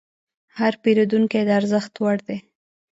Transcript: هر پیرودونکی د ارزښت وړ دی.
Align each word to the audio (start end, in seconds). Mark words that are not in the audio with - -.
هر 0.59 0.73
پیرودونکی 0.83 1.41
د 1.45 1.49
ارزښت 1.59 1.93
وړ 2.03 2.17
دی. 2.27 2.37